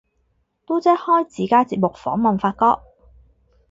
[0.65, 2.81] 嘟姐開自家節目訪問發哥